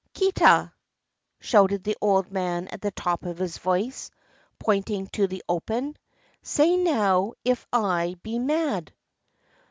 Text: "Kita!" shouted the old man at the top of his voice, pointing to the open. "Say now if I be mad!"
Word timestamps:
"Kita!" 0.15 0.71
shouted 1.39 1.83
the 1.83 1.95
old 2.01 2.31
man 2.31 2.67
at 2.69 2.81
the 2.81 2.89
top 2.89 3.21
of 3.23 3.37
his 3.37 3.59
voice, 3.59 4.09
pointing 4.57 5.05
to 5.09 5.27
the 5.27 5.43
open. 5.47 5.95
"Say 6.41 6.75
now 6.75 7.33
if 7.45 7.67
I 7.71 8.15
be 8.23 8.39
mad!" 8.39 8.95